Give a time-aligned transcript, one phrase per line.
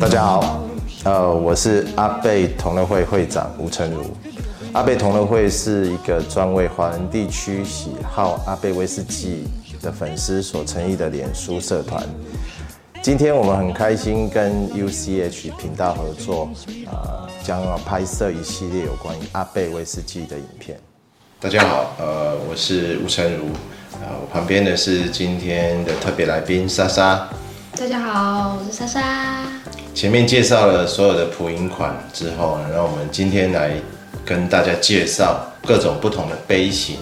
[0.00, 0.64] 大家好，
[1.04, 4.04] 呃，我是阿贝同乐会会长吴成儒。
[4.72, 9.44] 阿贝同乐会是一个专为华人地区喜好阿贝威士忌
[9.80, 12.04] 的粉丝所成立的脸书社团。
[13.02, 16.48] 今天我们很开心跟 UCH 频道合作，
[16.86, 20.78] 呃，将要拍摄一系列有关于阿贝威士忌的影片。
[21.40, 23.50] 大家好，呃，我是吴成儒，
[23.92, 27.28] 呃，我旁边的是今天的特别来宾莎莎。
[27.76, 29.46] 大家好，我是莎莎。
[29.94, 33.70] 前面介绍了所有的普饮款之后，那我们今天来
[34.24, 36.96] 跟大家介绍各种不同的杯型，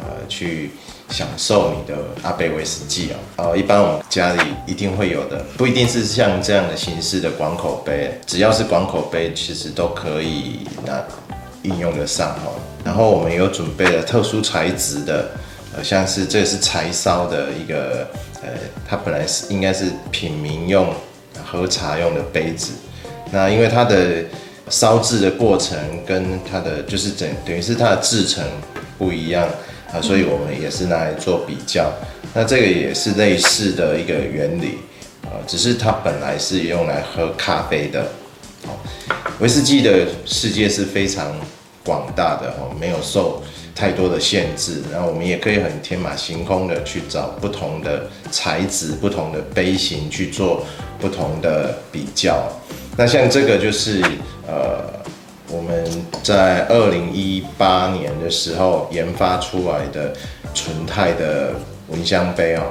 [0.00, 0.70] 呃，去。
[1.10, 11.04] 享受你的阿贝威士忌哦，呃，一般我们家里一定会有的，不一定是像这样的形式的广口杯，只要是广口杯，其实都可以那
[11.64, 12.54] 应用得上哦。
[12.84, 15.30] 然后我们有准备了特殊材质的，
[15.76, 18.06] 呃，像是这是柴烧的一个，
[18.40, 18.48] 呃，
[18.88, 20.94] 它本来是应该是品茗用、
[21.44, 22.72] 喝茶用的杯子，
[23.32, 24.24] 那因为它的
[24.70, 28.44] 烧制的过程跟它的就是整等于是它的制程
[28.96, 29.48] 不一样。
[29.92, 31.88] 啊，所以我们也是拿来做比较。
[32.34, 34.78] 那这个也是类似的一个原理，
[35.22, 38.04] 呃，只是它本来是用来喝咖啡的。
[39.38, 41.32] 威士忌的世界是非常
[41.84, 43.42] 广大的哦，没有受
[43.74, 44.82] 太多的限制。
[44.92, 50.64] 然后我们也可以很天马行空的去找不同的材质、不同的杯型去做
[50.98, 52.48] 不同的比较。
[52.96, 54.02] 那像这个就是
[54.46, 54.92] 呃。
[55.46, 55.84] 我们
[56.22, 60.12] 在二零一八年的时候研发出来的
[60.52, 61.52] 纯钛的
[61.88, 62.62] 蚊香杯哦，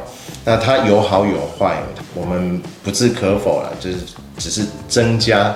[0.43, 1.77] 那它有好有坏，
[2.13, 3.97] 我们不置可否了，就是
[4.37, 5.55] 只是增加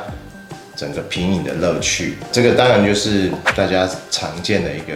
[0.78, 2.18] 整个品饮的乐趣。
[2.32, 4.94] 这个当然就是大家常见的一个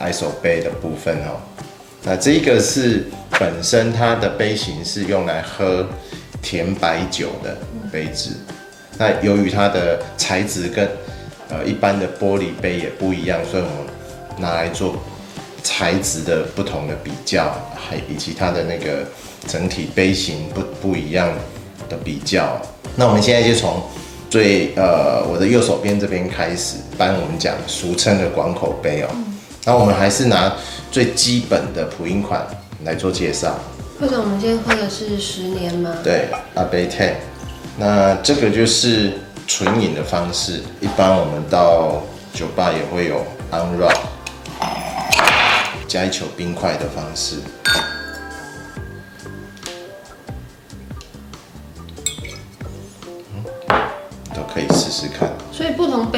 [0.00, 1.40] ISO 杯的部分哦。
[2.02, 3.06] 那这一个是
[3.38, 5.86] 本身它的杯型是用来喝
[6.42, 7.56] 甜白酒的
[7.92, 8.30] 杯子，
[8.98, 10.88] 那由于它的材质跟
[11.50, 13.76] 呃，一般的玻璃杯也不一样，所以我们
[14.38, 14.96] 拿来做
[15.62, 19.04] 材质的不同的比较，还以及它的那个
[19.46, 21.32] 整体杯型不不一样
[21.88, 22.60] 的比较。
[22.94, 23.82] 那我们现在就从
[24.30, 29.08] 最呃我的右手边这边开始，搬我们讲俗称的广口杯哦。
[29.64, 30.52] 那我们还是拿
[30.90, 32.46] 最基本的普音款
[32.84, 33.58] 来做介绍。
[34.00, 35.94] 或者我们今天喝的是十年吗？
[36.04, 37.14] 对，阿贝 Ten。
[37.76, 39.12] 那这个就是。
[39.50, 42.02] 纯饮的方式，一般我们到
[42.34, 43.96] 酒吧也会有 on rock
[45.86, 47.36] 加一球冰块的方式，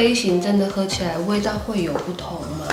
[0.00, 2.66] 杯型真的喝起来味道会有不同吗？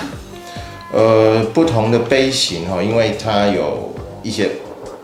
[0.94, 3.94] 呃，不同的杯型哈，因为它有
[4.24, 4.50] 一些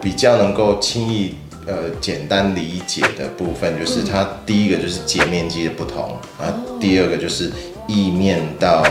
[0.02, 1.36] 比较能够轻易。
[1.66, 7.50] 呃，简单理解的部分就是它第一个就是截面积的不同，啊、嗯，第二个就是
[7.88, 8.84] 意面到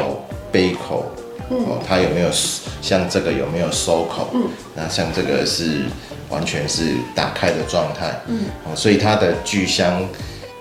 [0.50, 1.04] 杯口，
[1.50, 2.30] 嗯、哦，它有没有
[2.80, 4.28] 像这个有没有收口？
[4.32, 4.44] 嗯，
[4.74, 5.82] 那像这个是
[6.30, 10.02] 完全是打开的状态，嗯，哦，所以它的聚香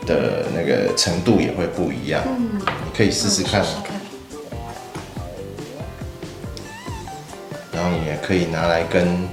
[0.05, 3.65] 的那个程度也会不一样，嗯，你可以试试看，
[7.71, 9.27] 然后你也可以拿来跟。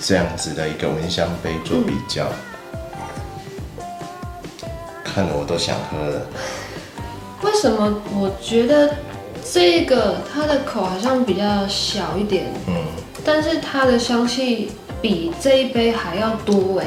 [0.00, 2.28] 这样子的一个蚊香杯做比较，
[4.62, 4.68] 嗯、
[5.02, 6.24] 看得我都想喝了。
[7.42, 8.94] 为什么我觉得
[9.52, 12.46] 这个它的口好像比较小一点？
[12.68, 12.76] 嗯，
[13.24, 14.70] 但是它的香气
[15.02, 16.86] 比这一杯还要多哎。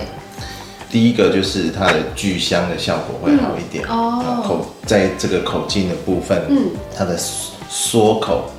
[0.92, 7.18] 第一个就是它的聚香的效果会好一点、嗯、哦，口在这个口径的部分，嗯，它的
[7.70, 8.52] 缩口。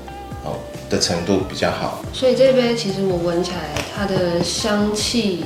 [0.91, 5.42] 的程度比较好，所以这杯其实我闻起来，它的香气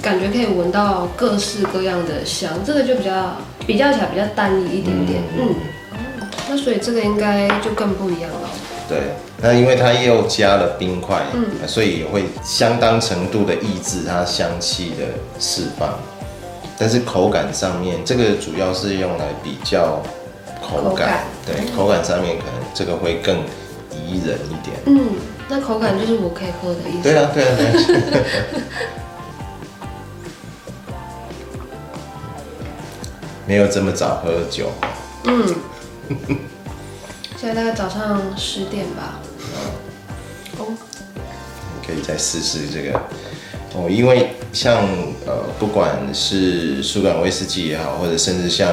[0.00, 8.48] 感觉可以闻到各式各样的香，这个就比较比较起来比较单一一点点，嗯，嗯，嗯，那所以这个应该就更不一样了。
[8.88, 9.12] 对，
[9.44, 15.04] 那因为它又加了冰块，嗯，所以也会相当程度的抑制它香气的
[15.38, 15.98] 释放，
[16.78, 20.02] 但是口感上面，这个主要是用来比较
[20.62, 23.36] 口感，口感对，口感上面可能这个会更。
[24.06, 25.14] 宜人一点，嗯，
[25.48, 27.02] 那口感就是我可以喝的意思。
[27.04, 27.72] 对啊，对啊，对啊。
[33.46, 34.70] 没有这么早喝酒。
[35.24, 35.54] 嗯。
[37.36, 39.20] 现在大概早上十点吧。
[41.86, 42.98] 可以再试试这个
[43.74, 44.86] 哦，因为像
[45.26, 48.72] 呃，不管是苏格兰威士忌也好，或者甚至像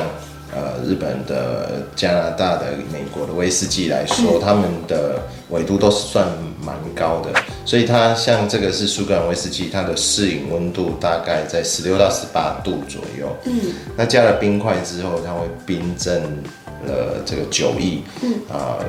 [0.54, 6.28] 呃日本的、加拿大的、美国的威士忌来说，他们的纬度都是算
[6.64, 7.34] 蛮高的，
[7.66, 13.36] 所以它像这个是苏格兰威士忌，它的适饮温度大概在十六到十八度左右。
[13.46, 13.60] 嗯，
[13.98, 16.22] 那加了冰块之后，它会冰镇
[16.86, 18.04] 了这个酒液。
[18.22, 18.78] 嗯啊。
[18.80, 18.86] 呃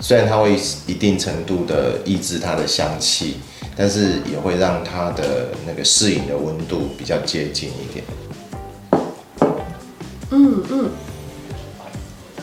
[0.00, 3.38] 虽然它会一定程度的抑制它的香气，
[3.76, 8.04] 但是也会让它的那个适饮的温度比较接近一点。
[10.30, 10.90] 嗯嗯，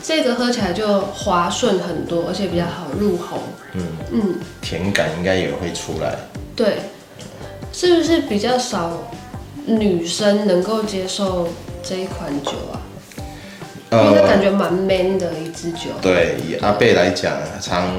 [0.02, 3.38] 这个喝起来就滑顺很多，而且比较好入喉。
[3.72, 3.82] 嗯
[4.12, 6.16] 嗯，甜感应该也会出来。
[6.54, 6.78] 对，
[7.72, 9.10] 是不是比较少
[9.64, 11.48] 女生能够接受
[11.82, 12.80] 这一款酒啊？
[14.04, 15.90] 因为感觉蛮 man 的一支酒。
[16.00, 17.92] 对，以阿贝来讲，常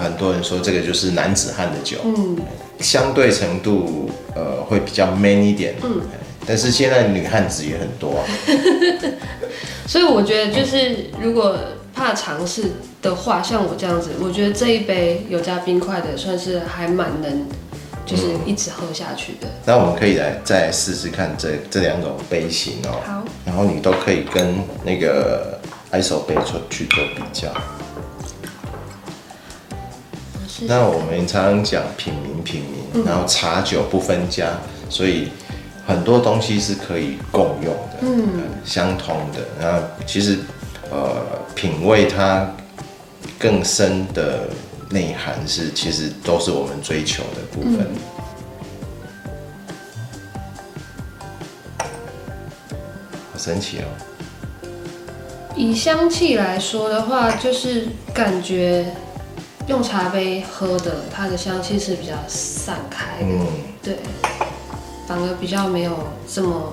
[0.00, 1.98] 很多人说这个就是男子汉的酒。
[2.04, 2.36] 嗯，
[2.80, 5.74] 相对程度呃会比较 man 一点。
[5.82, 6.00] 嗯，
[6.46, 8.22] 但是现在女汉子也很多啊。
[9.86, 11.56] 所以我觉得就是如果
[11.94, 12.72] 怕尝试
[13.02, 17.46] 的话，像我这样子，我觉得这一杯有加冰块的，算是还蛮能。
[18.06, 19.48] 就是一直喝下去的。
[19.64, 23.00] 那我们可以来再试试看这这两种杯型哦。
[23.04, 23.24] 好。
[23.46, 24.54] 然后你都可以跟
[24.84, 25.58] 那个
[25.92, 27.48] ISO 杯做去做比较。
[30.66, 32.62] 那我们常常讲品名品
[32.94, 34.48] 茗，然后茶酒不分家，
[34.88, 35.28] 所以
[35.86, 39.40] 很多东西是可以共用的，嗯，相通的。
[39.60, 40.38] 那其实
[40.90, 41.16] 呃，
[41.54, 42.48] 品味它
[43.38, 44.48] 更深的。
[44.94, 47.84] 内涵是，其实都是我们追求的部分。
[53.32, 53.90] 好神奇哦！
[55.56, 58.86] 以香气来说的话，就是感觉
[59.66, 63.26] 用茶杯喝的，它的香气是比较散开的。
[63.26, 63.46] 嗯，
[63.82, 63.96] 对，
[65.08, 65.98] 反而比较没有
[66.32, 66.72] 这么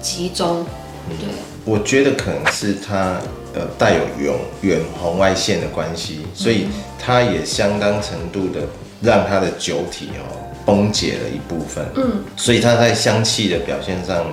[0.00, 0.64] 集中。
[1.08, 1.28] 对，
[1.64, 3.20] 我觉得可能是它。
[3.56, 6.68] 呃，带有远远红外线的关系，所以
[6.98, 8.60] 它也相当程度的
[9.00, 10.28] 让它的酒体哦
[10.66, 14.26] 崩解了一部分，嗯，所以它在香气的表现上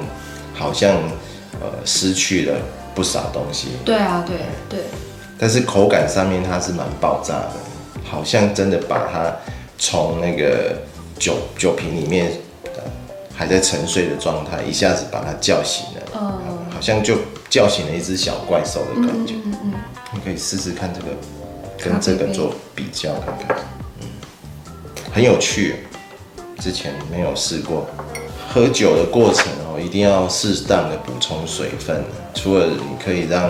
[0.54, 0.98] 好像
[1.62, 2.58] 呃失去了
[2.94, 3.70] 不少东西。
[3.86, 4.36] 对啊，对
[4.68, 4.80] 对。
[5.40, 7.54] 但是口感上面它是蛮爆炸的，
[8.04, 9.34] 好像真的把它
[9.78, 10.76] 从那个
[11.18, 12.34] 酒酒瓶里面
[13.34, 17.16] 还在沉睡的状态，一下子把它叫醒了，嗯，好像就。
[17.54, 19.74] 叫醒了一只小怪兽的感觉，嗯嗯嗯，
[20.12, 21.16] 你可以试试看这个，
[21.78, 23.56] 跟这个做比较看看，
[24.02, 24.08] 嗯，
[25.14, 25.76] 很有趣，
[26.60, 27.86] 之前没有试过。
[28.50, 32.04] 喝酒的过程哦，一定要适当的补充水分，
[32.34, 33.48] 除了你可以让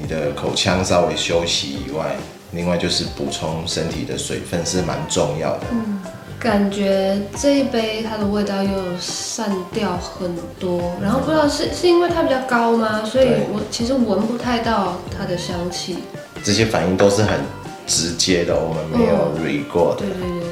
[0.00, 2.14] 你的口腔稍微休息以外，
[2.52, 5.66] 另外就是补充身体的水分是蛮重要的。
[5.72, 6.00] 嗯
[6.40, 13.04] 感觉这一杯它的味道又散掉很多，然后不知道是是因为它比较高吗？
[13.04, 15.98] 所以我其实闻不太到它的香气。
[16.42, 17.40] 这些反应都是很
[17.86, 20.06] 直接的，我们没有 re 过的。
[20.06, 20.48] 对对对。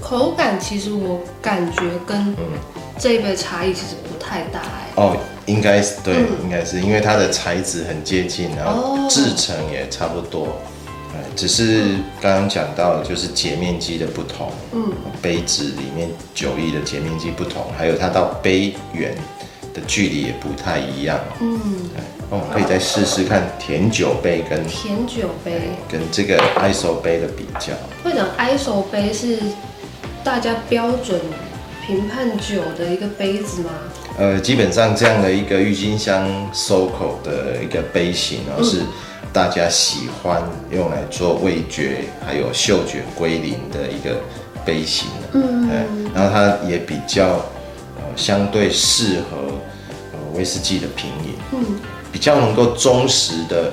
[0.00, 2.34] 口感其实我感觉跟
[2.98, 4.90] 这一杯差异其实不太大哎。
[4.96, 5.16] 哦，
[5.46, 10.48] 应该是对，嗯、应该是因为它的材质很接近，然后制成也差不多。
[11.36, 19.14] 只是刚刚讲到就是截面积的不同，嗯，杯子里面酒液的截面积不同，还有它到杯缘
[19.74, 21.58] 的距离也不太一样，嗯，
[22.30, 27.72] 哦，可以再试试看甜酒杯跟甜酒杯跟这个 ISO 杯的比较。
[28.04, 29.38] 会长 ISO 杯是
[30.22, 31.20] 大家标准
[31.84, 33.70] 评判酒的一个杯子吗？
[34.16, 38.82] 呃，基本上这样的一个郁金香收口的一个杯型，然后是。
[39.34, 44.20] 大家喜欢用来做味觉还有嗅觉归零的一个
[44.64, 45.68] 杯型，嗯，
[46.14, 47.44] 然后它也比较
[47.96, 49.58] 呃相对适合
[50.12, 51.64] 呃威士忌的品饮，嗯，
[52.12, 53.72] 比较能够忠实的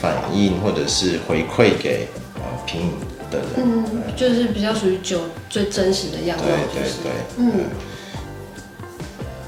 [0.00, 2.92] 反映或者是回馈给呃品饮
[3.32, 7.64] 的人，嗯，就是比较属于酒最真实的样子，对对对，嗯，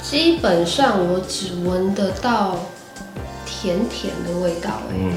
[0.02, 2.56] 基本上我只闻得到。
[3.60, 5.12] 甜甜的味道，嗯，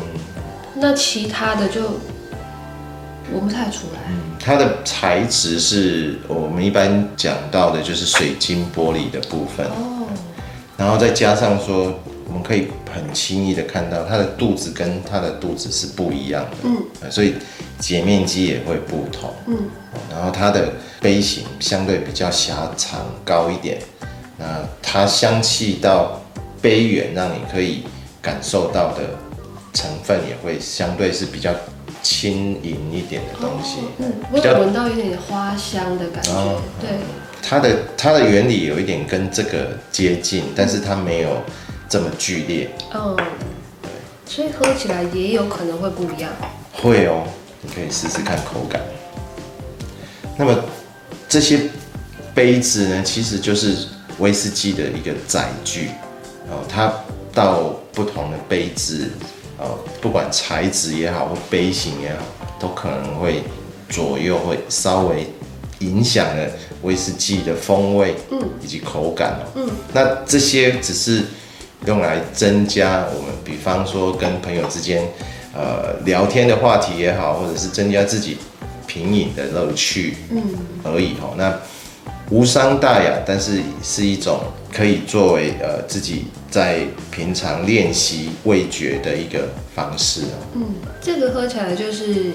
[0.75, 1.81] 那其他的就
[3.31, 4.01] 闻不太出来。
[4.09, 9.65] 嗯，它的材质是我们一般讲到的，就是水晶玻璃的部分。
[9.67, 10.07] 哦，
[10.75, 11.93] 然后再加上说，
[12.27, 16.57] 我们可以很轻易的看到它的肚子跟它的肚子是不一样的。
[16.63, 17.35] 嗯，所以
[17.79, 19.33] 截面积也会不同。
[19.47, 19.57] 嗯，
[20.11, 23.79] 然后它的杯型相对比较狭长高一点，
[24.37, 24.45] 那
[24.81, 26.21] 它香气到
[26.61, 27.85] 杯缘，让你可以。
[28.23, 29.03] 感受到的
[29.73, 31.53] 成分也会相对是比较
[32.01, 36.89] 轻盈一点的东西，嗯，我有闻到一点点花香的感觉，哦、对，
[37.41, 41.41] 它的它的原理有一点跟这个接近，但是它没有
[41.89, 42.69] 这么剧烈。
[42.93, 43.15] 嗯，
[43.81, 43.89] 对，
[44.25, 46.31] 所以喝起来也有可能会不一样。
[46.71, 47.23] 会哦，
[47.61, 48.81] 你可以试试看口感。
[50.37, 50.57] 那么
[51.27, 51.59] 这些
[52.33, 53.87] 杯子呢，其实就是
[54.19, 55.89] 威士忌的一个载具
[56.49, 56.91] 哦，它
[57.33, 59.09] 到不同的杯子
[59.57, 59.65] 呃，
[60.01, 62.23] 不管材质也好或杯型也好，
[62.59, 63.43] 都可能会
[63.89, 65.27] 左右，会稍微
[65.79, 66.47] 影响了
[66.81, 71.23] 威士忌的风味，嗯，以及口感哦，嗯，那这些只是
[71.85, 75.01] 用来增加我们，比方说跟朋友之间
[75.53, 78.37] 呃聊天的话题也好，或者是增加自己。
[78.85, 80.43] 品饮的乐趣，嗯，
[80.83, 81.33] 而已哦。
[81.35, 81.57] 那
[82.33, 84.39] 无伤大雅，但是是一种
[84.73, 86.79] 可以作为呃自己在
[87.11, 90.41] 平常练习味觉的一个方式哦。
[90.55, 90.65] 嗯，
[90.99, 92.31] 这个喝起来就是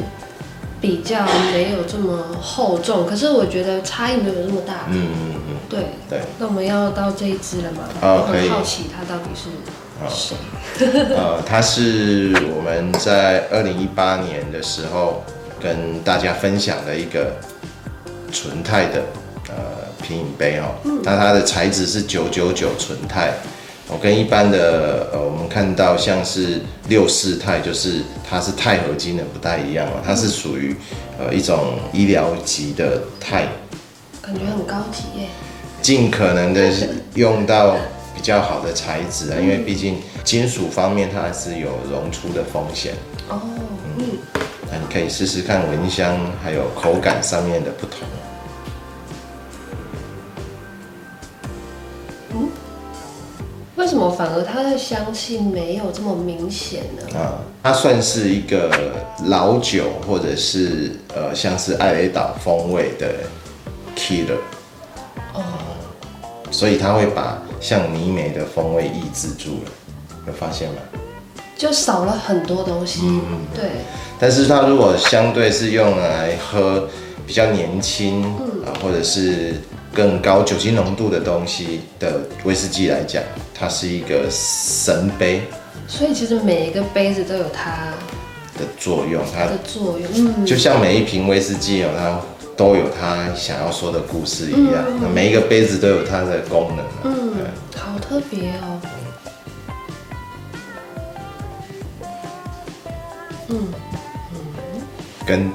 [0.80, 4.86] 比较没有这么厚重，可是我觉得差异没有这么大。
[4.88, 6.20] 嗯嗯嗯，对对。
[6.38, 7.88] 那我们要到这一支了吗？
[8.00, 8.48] 哦，可以。
[8.48, 9.48] 好奇它到底是
[10.08, 10.36] 谁？
[11.16, 15.24] 呃，它是我们在二零一八年的时候。
[15.60, 17.32] 跟大家分享的一个
[18.30, 19.27] 纯钛的呃
[20.08, 20.72] 品饮杯哦，
[21.04, 23.30] 那它的材质是九九九纯钛，
[23.86, 30.74] 我跟一般的呃我们看到像是六四钛，就是它是钛合金的不太一样哦，它是属于
[31.18, 33.46] 呃一种医疗级的钛，
[34.22, 35.28] 感觉很高级耶。
[35.82, 36.72] 尽可能的
[37.14, 37.76] 用到
[38.14, 42.94] 比较好的材质啊，因为毕竟金属方面它还是有溶出的风险
[43.28, 43.40] 哦。
[43.98, 44.18] 嗯。
[44.70, 48.00] 那你可以试试看蚊香，还有口感上面的不同。
[52.38, 52.48] 嗯，
[53.76, 57.18] 为什么反而它的香气没有这么明显呢？
[57.18, 58.70] 啊，它算是一个
[59.24, 63.14] 老酒，或者是呃，像是艾雷岛风味的
[63.96, 64.38] killer。
[65.34, 65.42] 哦。
[66.50, 69.70] 所以它会把像泥煤的风味抑制住了，
[70.26, 70.76] 有发现吗？
[71.56, 73.00] 就少了很多东西。
[73.02, 73.64] 嗯，对。
[74.18, 76.88] 但是它如果相对是用来喝
[77.28, 78.24] 比较年轻
[78.64, 79.52] 啊，或者是
[79.92, 83.22] 更高酒精浓度的东西的威士忌来讲，
[83.54, 85.42] 它是一个神杯。
[85.86, 87.92] 所以其实每一个杯子都有它
[88.58, 92.18] 的作用，它的作用，嗯，就像每一瓶威士忌有，它
[92.56, 94.82] 都有它想要说的故事一样。
[94.98, 97.12] 那每一个杯子都有它的功能。
[97.12, 97.34] 嗯，
[97.76, 98.80] 好特别哦。
[103.48, 103.68] 嗯。
[105.26, 105.50] 跟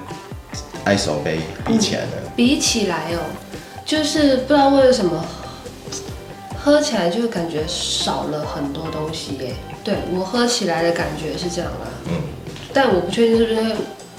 [0.86, 2.12] 爱手杯比起来呢？
[2.25, 3.20] 嗯，比起来哦，
[3.86, 5.24] 就是不知道为什么
[6.58, 9.54] 喝起来就感觉少了很多东西耶。
[9.84, 12.13] 对，我喝起来的感觉是这样啦，嗯，
[12.74, 13.75] 但我不确定是不是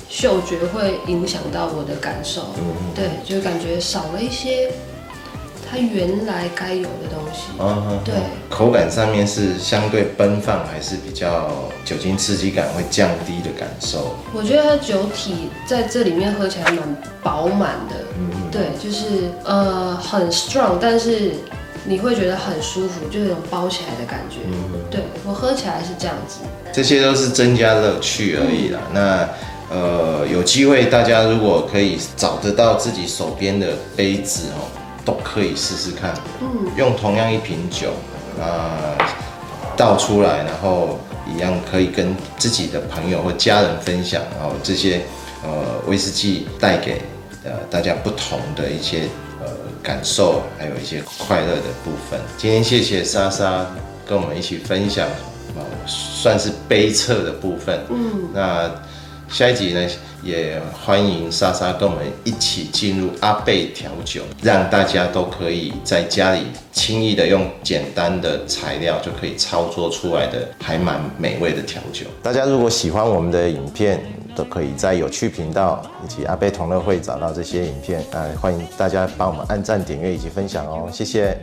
[0.09, 2.42] 嗅觉会影响到我的感受。
[2.59, 4.71] 嗯，对，就感觉少了一些。
[5.75, 8.14] 它原来该有的东西，嗯，对，
[8.49, 11.50] 口感上面是相对奔放，还是比较
[11.85, 14.14] 酒精刺激感会降低的感受？
[14.33, 16.78] 我觉得它酒体在这里面喝起来蛮
[17.25, 21.33] 饱满的，嗯，对，就是呃很 strong，但是
[21.85, 26.38] 你会觉得很舒服，就有种包起来的感觉，嗯，对，我喝起来是这样子。
[26.73, 28.78] 这些都是增加乐趣而已啦。
[28.93, 29.28] 嗯，那
[29.76, 34.71] 呃有机会大家如果可以找得到自己手边的杯子哦。
[35.04, 37.92] 都可以试试看，嗯，用同样一瓶酒，
[38.40, 38.96] 啊，
[39.76, 45.02] 倒出来，然后一样可以跟自己的朋友或家人分享，然后这些
[45.42, 45.50] 呃
[45.87, 47.02] 威士忌带给
[47.44, 49.08] 呃大家不同的一些
[49.40, 49.49] 呃
[49.82, 52.18] 感受，还有一些快乐的部分。
[52.38, 53.66] 今天谢谢莎莎
[54.06, 55.06] 跟我们一起分享，
[55.56, 58.70] 呃，算是悲测的部分，嗯，那。
[59.26, 59.88] 下一集呢，
[60.25, 66.40] 也欢迎莎莎跟我们一起进入阿贝调酒，让大家都可以在家里
[66.73, 72.07] 轻易的用简单的材料就可以操作出来的还蛮美味的调酒。
[72.23, 74.00] 大家如果喜欢我们的影片，
[74.35, 78.00] 都可以在有趣频道以及阿贝同乐会找到这些影片。
[78.12, 81.38] 啊，欢迎大家帮我们按赞、点阅以及分享哦，谢谢。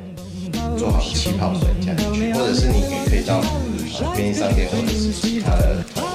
[0.77, 3.41] 做好气泡水加进去，或者是你也可以到
[4.15, 6.10] 便利商店或者是其他。